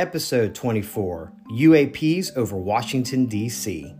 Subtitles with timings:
[0.00, 3.94] Episode 24 UAPs over Washington, D.C.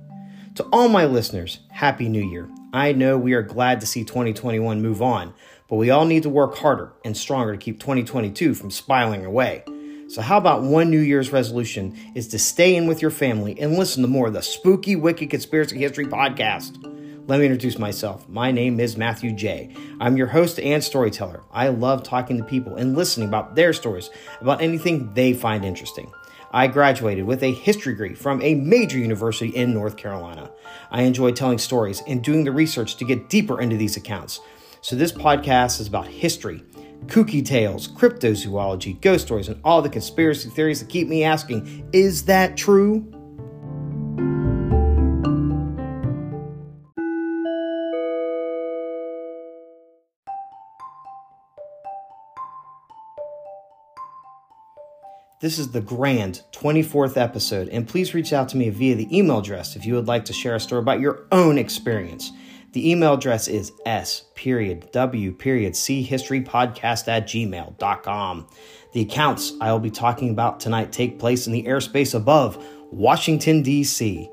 [0.54, 2.48] To all my listeners, Happy New Year.
[2.72, 5.34] I know we are glad to see 2021 move on,
[5.68, 9.62] but we all need to work harder and stronger to keep 2022 from spiraling away.
[10.08, 13.76] So, how about one New Year's resolution is to stay in with your family and
[13.76, 16.89] listen to more of the Spooky Wicked Conspiracy History podcast?
[17.26, 18.28] Let me introduce myself.
[18.28, 19.74] My name is Matthew J.
[20.00, 21.42] I'm your host and storyteller.
[21.52, 26.10] I love talking to people and listening about their stories, about anything they find interesting.
[26.50, 30.50] I graduated with a history degree from a major university in North Carolina.
[30.90, 34.40] I enjoy telling stories and doing the research to get deeper into these accounts.
[34.80, 36.64] So, this podcast is about history,
[37.06, 42.24] kooky tales, cryptozoology, ghost stories, and all the conspiracy theories that keep me asking, is
[42.24, 43.19] that true?
[55.40, 59.38] This is the grand 24th episode, and please reach out to me via the email
[59.38, 62.30] address if you would like to share a story about your own experience.
[62.72, 68.48] The email address is s period w period c history podcast at gmail.com.
[68.92, 73.62] The accounts I will be talking about tonight take place in the airspace above Washington,
[73.62, 74.28] D.C.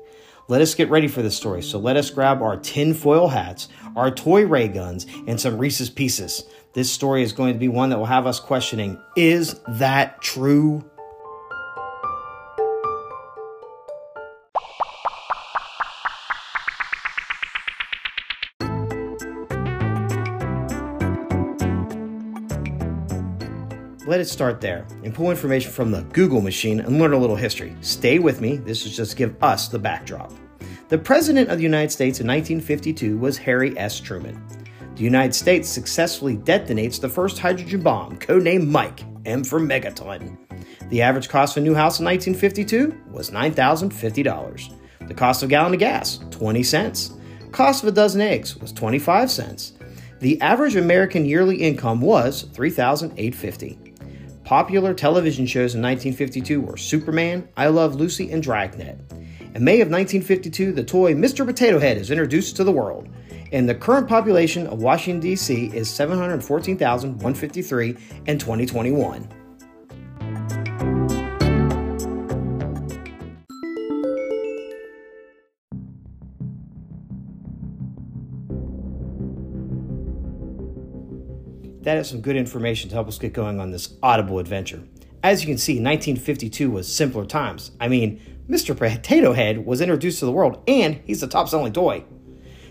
[0.48, 4.10] Let us get ready for this story, so let us grab our tinfoil hats, our
[4.10, 6.44] toy ray guns, and some Reese's Pieces.
[6.74, 10.84] This story is going to be one that will have us questioning is that true?
[24.08, 27.36] Let it start there and pull information from the Google machine and learn a little
[27.36, 27.76] history.
[27.82, 30.32] Stay with me, this is just to give us the backdrop.
[30.88, 34.00] The President of the United States in 1952 was Harry S.
[34.00, 34.42] Truman.
[34.96, 40.38] The United States successfully detonates the first hydrogen bomb, codenamed Mike, M for megaton.
[40.88, 45.06] The average cost of a new house in 1952 was $9,050.
[45.06, 47.12] The cost of a gallon of gas, 20 cents.
[47.52, 49.74] Cost of a dozen eggs was 25 cents.
[50.20, 53.87] The average American yearly income was 3,850.
[54.48, 58.98] Popular television shows in 1952 were Superman, I Love Lucy, and Dragnet.
[59.54, 61.44] In May of 1952, the toy Mr.
[61.44, 63.10] Potato Head is introduced to the world,
[63.52, 65.66] and the current population of Washington, D.C.
[65.74, 69.28] is 714,153 in 2021.
[81.88, 84.82] That is some good information to help us get going on this audible adventure.
[85.22, 87.70] As you can see, 1952 was simpler times.
[87.80, 88.76] I mean, Mr.
[88.76, 92.04] Potato Head was introduced to the world, and he's the top selling toy.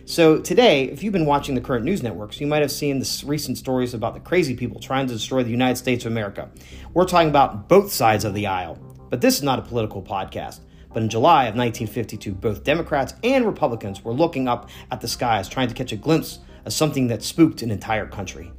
[0.05, 3.23] So, today, if you've been watching the current news networks, you might have seen the
[3.25, 6.49] recent stories about the crazy people trying to destroy the United States of America.
[6.93, 8.77] We're talking about both sides of the aisle.
[9.09, 10.59] But this is not a political podcast.
[10.93, 15.49] But in July of 1952, both Democrats and Republicans were looking up at the skies
[15.49, 18.51] trying to catch a glimpse of something that spooked an entire country.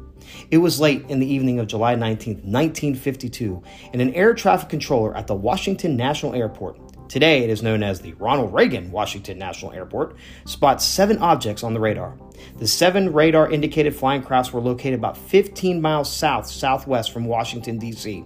[0.50, 3.62] It was late in the evening of July 19, 1952,
[3.92, 8.00] and an air traffic controller at the Washington National Airport, today it is known as
[8.00, 12.18] the Ronald Reagan Washington National Airport, spots seven objects on the radar.
[12.58, 17.78] The seven radar indicated flying crafts were located about 15 miles south southwest from Washington,
[17.78, 18.24] D.C.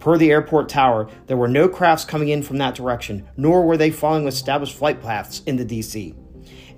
[0.00, 3.76] Per the airport tower, there were no crafts coming in from that direction, nor were
[3.76, 6.14] they following established flight paths into D.C.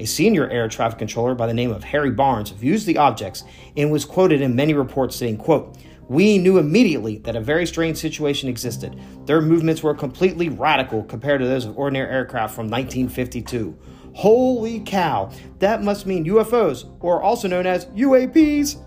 [0.01, 3.45] A senior air traffic controller by the name of Harry Barnes viewed the objects
[3.77, 5.77] and was quoted in many reports saying, quote,
[6.09, 9.01] we knew immediately that a very strange situation existed.
[9.27, 13.77] Their movements were completely radical compared to those of ordinary aircraft from 1952.
[14.15, 18.84] Holy cow, that must mean UFOs, or also known as UAPs.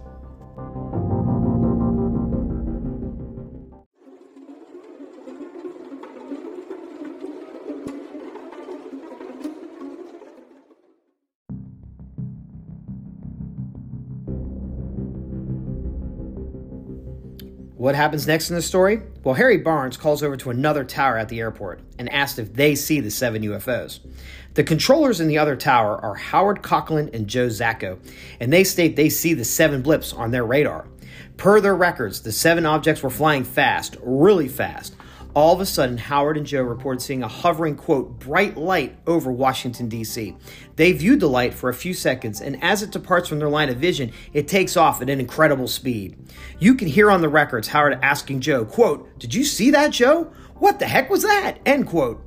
[17.77, 19.03] What happens next in the story?
[19.23, 22.73] Well, Harry Barnes calls over to another tower at the airport and asks if they
[22.73, 23.99] see the seven UFOs.
[24.55, 27.99] The controllers in the other tower are Howard Cocklin and Joe Zacko,
[28.39, 30.87] and they state they see the seven blips on their radar.
[31.37, 34.95] Per their records, the seven objects were flying fast, really fast.
[35.37, 39.31] All of a sudden, Howard and Joe reported seeing a hovering, quote, bright light over
[39.31, 40.35] Washington, D.C.
[40.77, 43.69] They viewed the light for a few seconds, and as it departs from their line
[43.69, 46.17] of vision, it takes off at an incredible speed.
[46.57, 50.33] You can hear on the records Howard asking Joe, quote, Did you see that, Joe?
[50.55, 51.59] What the heck was that?
[51.67, 52.19] End quote.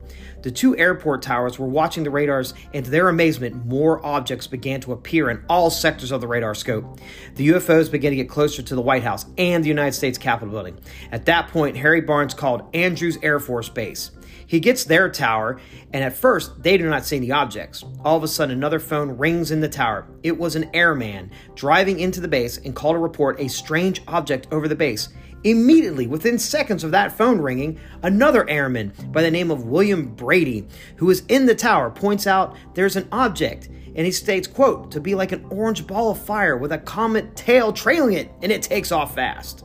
[0.42, 4.80] The two airport towers were watching the radars, and to their amazement, more objects began
[4.82, 7.00] to appear in all sectors of the radar scope.
[7.34, 10.52] The UFOs began to get closer to the White House and the United States Capitol
[10.52, 10.78] building.
[11.12, 14.12] At that point, Harry Barnes called Andrews Air Force Base.
[14.46, 15.60] He gets their tower,
[15.92, 17.84] and at first, they do not see any objects.
[18.04, 20.08] All of a sudden, another phone rings in the tower.
[20.24, 24.48] It was an airman driving into the base and called to report a strange object
[24.50, 25.10] over the base.
[25.42, 30.68] Immediately, within seconds of that phone ringing, another airman by the name of William Brady,
[30.96, 35.00] who is in the tower, points out there's an object, and he states, quote, to
[35.00, 38.62] be like an orange ball of fire with a comet tail trailing it, and it
[38.62, 39.64] takes off fast.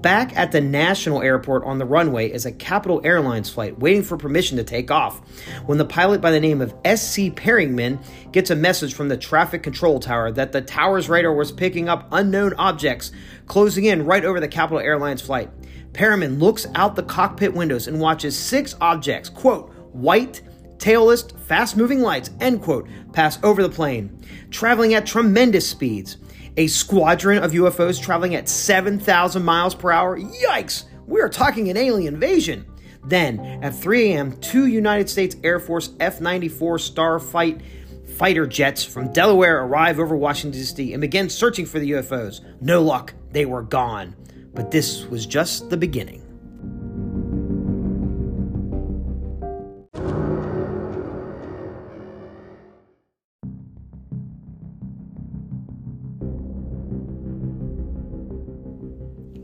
[0.00, 4.16] Back at the national airport on the runway is a Capital Airlines flight waiting for
[4.16, 5.20] permission to take off
[5.66, 7.30] when the pilot by the name of S.C.
[7.30, 8.00] Perryman
[8.32, 12.08] gets a message from the traffic control tower that the tower's radar was picking up
[12.12, 13.12] unknown objects
[13.46, 15.50] closing in right over the Capital Airlines flight.
[15.92, 20.42] Perryman looks out the cockpit windows and watches six objects, quote, white,
[20.78, 24.20] tailless, fast moving lights, end quote, pass over the plane,
[24.50, 26.18] traveling at tremendous speeds
[26.56, 30.18] a squadron of UFOs traveling at 7,000 miles per hour.
[30.18, 30.84] Yikes!
[31.06, 32.66] We are talking an alien invasion.
[33.04, 37.62] Then, at 3 a.m., two United States Air Force F 94 Starfire
[38.16, 42.40] fighter jets from Delaware arrive over Washington, D.C., and begin searching for the UFOs.
[42.60, 44.14] No luck, they were gone.
[44.54, 46.23] But this was just the beginning.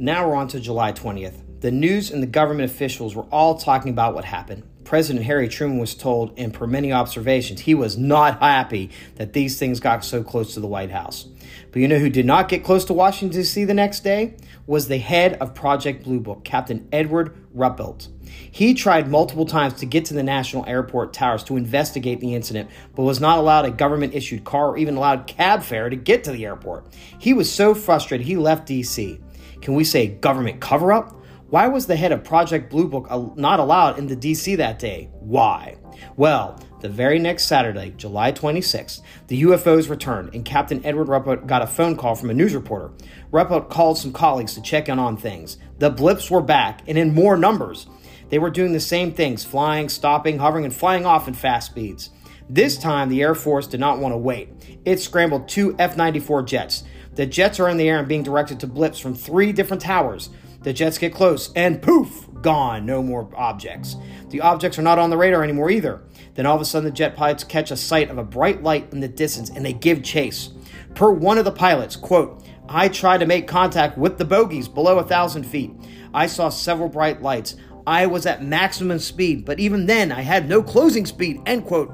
[0.02, 1.60] Now we're on to July 20th.
[1.60, 4.62] The news and the government officials were all talking about what happened.
[4.82, 9.58] President Harry Truman was told, in per many observations, he was not happy that these
[9.58, 11.28] things got so close to the White House.
[11.70, 13.62] But you know who did not get close to Washington, D.C.
[13.64, 14.36] the next day?
[14.66, 18.08] Was the head of Project Blue Book, Captain Edward Ruppelt.
[18.50, 22.70] He tried multiple times to get to the National Airport Towers to investigate the incident,
[22.94, 26.24] but was not allowed a government issued car or even allowed cab fare to get
[26.24, 26.86] to the airport.
[27.18, 29.20] He was so frustrated he left D.C.
[29.60, 31.16] Can we say government cover up?
[31.48, 35.10] Why was the head of Project Blue Book not allowed into DC that day?
[35.18, 35.76] Why?
[36.16, 41.62] Well, the very next Saturday, July 26th, the UFOs returned, and Captain Edward Ruppelt got
[41.62, 42.92] a phone call from a news reporter.
[43.32, 45.58] Ruppelt called some colleagues to check in on things.
[45.78, 47.86] The blips were back, and in more numbers.
[48.30, 52.10] They were doing the same things flying, stopping, hovering, and flying off in fast speeds.
[52.48, 54.80] This time, the Air Force did not want to wait.
[54.84, 56.84] It scrambled two F 94 jets.
[57.14, 60.30] The jets are in the air and being directed to blips from three different towers.
[60.62, 63.96] The jets get close and poof, gone, no more objects.
[64.28, 66.02] The objects are not on the radar anymore either.
[66.34, 68.92] Then all of a sudden, the jet pilots catch a sight of a bright light
[68.92, 70.50] in the distance and they give chase.
[70.94, 74.98] Per one of the pilots, quote, I tried to make contact with the bogies below
[74.98, 75.72] a thousand feet.
[76.14, 77.56] I saw several bright lights.
[77.86, 81.92] I was at maximum speed, but even then I had no closing speed, end quote.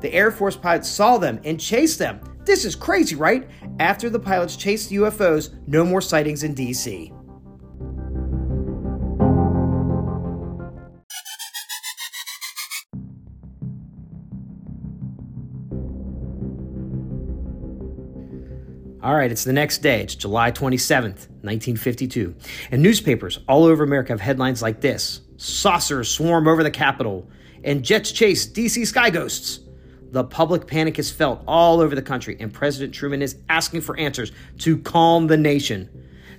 [0.00, 2.20] The Air Force pilots saw them and chased them.
[2.44, 3.48] This is crazy, right?
[3.78, 7.10] After the pilots chased UFOs, no more sightings in DC.
[19.02, 20.00] All right, it's the next day.
[20.00, 22.34] It's July 27th, 1952.
[22.70, 27.28] And newspapers all over America have headlines like this Saucers swarm over the Capitol,
[27.64, 29.60] and jets chase DC sky ghosts.
[30.14, 33.98] The public panic is felt all over the country, and President Truman is asking for
[33.98, 35.90] answers to calm the nation.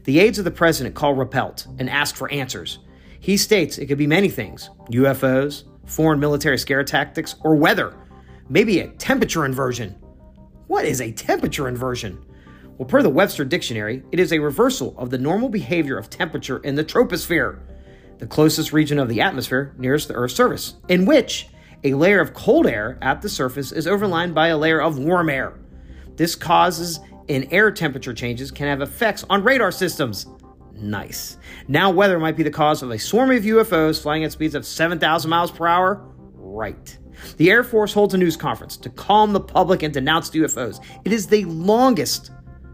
[0.06, 2.80] The aides of the president call Ruppelt and ask for answers.
[3.20, 7.94] He states it could be many things UFOs, foreign military scare tactics, or weather.
[8.48, 9.98] Maybe a temperature inversion.
[10.68, 12.24] What is a temperature inversion?
[12.78, 16.60] Well, per the Webster Dictionary, it is a reversal of the normal behavior of temperature
[16.60, 17.60] in the troposphere,
[18.20, 21.50] the closest region of the atmosphere nearest the Earth's surface, in which
[21.86, 25.30] a layer of cold air at the surface is overlain by a layer of warm
[25.30, 25.54] air.
[26.16, 30.26] This causes in air temperature changes can have effects on radar systems.
[30.74, 31.38] Nice.
[31.68, 34.66] Now, weather might be the cause of a swarm of UFOs flying at speeds of
[34.66, 36.04] 7,000 miles per hour?
[36.34, 36.98] Right.
[37.38, 40.84] The Air Force holds a news conference to calm the public and denounce UFOs.
[41.06, 42.32] It is the longest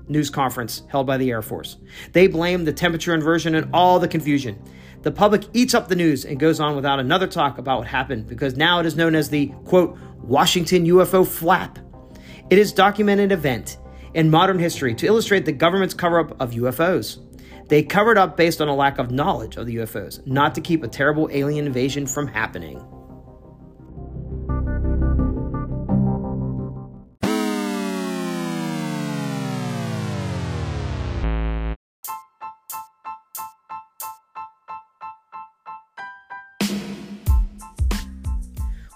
[0.07, 1.77] news conference held by the Air Force.
[2.13, 4.57] They blame the temperature inversion and all the confusion.
[5.01, 8.27] The public eats up the news and goes on without another talk about what happened
[8.27, 11.79] because now it is known as the quote Washington UFO flap.
[12.51, 13.77] It is documented event
[14.13, 17.17] in modern history to illustrate the government's cover up of UFOs.
[17.67, 20.83] They covered up based on a lack of knowledge of the UFOs, not to keep
[20.83, 22.85] a terrible alien invasion from happening.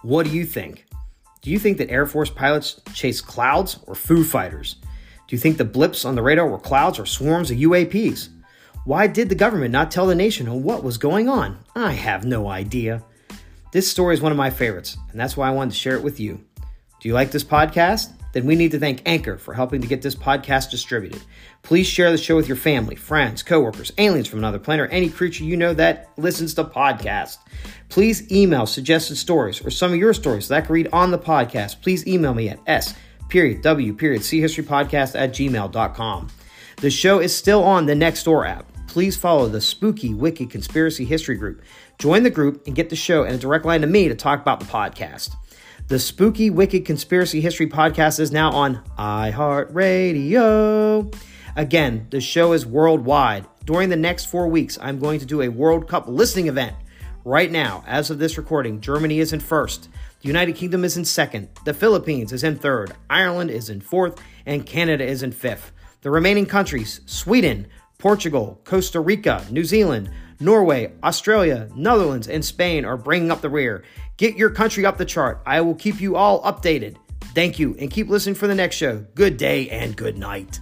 [0.05, 0.85] What do you think?
[1.41, 4.75] Do you think that Air Force pilots chase clouds or Foo Fighters?
[5.27, 8.29] Do you think the blips on the radar were clouds or swarms of UAPs?
[8.83, 11.57] Why did the government not tell the nation what was going on?
[11.75, 13.03] I have no idea.
[13.71, 16.03] This story is one of my favorites, and that's why I wanted to share it
[16.03, 16.39] with you.
[17.01, 18.11] Do you like this podcast?
[18.35, 21.21] Then we need to thank Anchor for helping to get this podcast distributed.
[21.61, 25.07] Please share the show with your family, friends, coworkers, aliens from another planet, or any
[25.07, 27.37] creature you know that listens to podcasts.
[27.87, 31.17] Please email suggested stories or some of your stories that I can read on the
[31.17, 31.81] podcast.
[31.81, 32.93] Please email me at s
[33.29, 36.27] period w period c history podcast at gmail.com.
[36.81, 38.65] The show is still on the Nextdoor app.
[38.87, 41.61] Please follow the Spooky Wicked Conspiracy History Group.
[41.99, 44.41] Join the group and get the show and a direct line to me to talk
[44.41, 45.33] about the podcast.
[45.87, 51.15] The Spooky Wicked Conspiracy History podcast is now on iHeartRadio.
[51.55, 53.45] Again, the show is worldwide.
[53.65, 56.75] During the next four weeks, I'm going to do a World Cup listening event.
[57.23, 59.89] Right now, as of this recording, Germany is in first,
[60.21, 64.19] the United Kingdom is in second, the Philippines is in third, Ireland is in fourth,
[64.47, 65.71] and Canada is in fifth.
[66.01, 67.67] The remaining countries Sweden,
[67.99, 73.83] Portugal, Costa Rica, New Zealand, Norway, Australia, Netherlands, and Spain are bringing up the rear.
[74.17, 75.41] Get your country up the chart.
[75.45, 76.97] I will keep you all updated.
[77.33, 79.05] Thank you and keep listening for the next show.
[79.15, 80.59] Good day and good night.